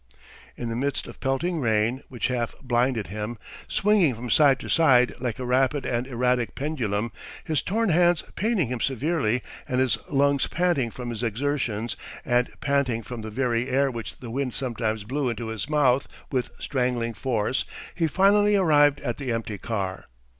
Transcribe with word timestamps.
In 0.57 0.69
the 0.69 0.75
midst 0.75 1.05
of 1.05 1.19
pelting 1.19 1.59
rain, 1.59 2.01
which 2.09 2.29
half 2.29 2.55
blinded 2.59 3.05
him, 3.05 3.37
swinging 3.67 4.15
from 4.15 4.31
side 4.31 4.59
to 4.61 4.67
side 4.67 5.13
like 5.19 5.37
a 5.37 5.45
rapid 5.45 5.85
and 5.85 6.07
erratic 6.07 6.55
pendulum, 6.55 7.11
his 7.43 7.61
torn 7.61 7.89
hands 7.89 8.23
paining 8.33 8.67
him 8.67 8.79
severely 8.79 9.43
and 9.69 9.79
his 9.79 9.99
lungs 10.09 10.47
panting 10.47 10.89
from 10.89 11.11
his 11.11 11.21
exertions 11.21 11.95
and 12.25 12.49
panting 12.61 13.03
from 13.03 13.21
the 13.21 13.29
very 13.29 13.69
air 13.69 13.91
which 13.91 14.17
the 14.17 14.31
wind 14.31 14.55
sometimes 14.55 15.03
blew 15.03 15.29
into 15.29 15.49
his 15.49 15.69
mouth 15.69 16.07
with 16.31 16.49
strangling 16.57 17.13
force, 17.13 17.63
he 17.93 18.07
finally 18.07 18.55
arrived 18.55 18.99
at 19.01 19.17
the 19.17 19.31
empty 19.31 19.59
car. 19.59 20.05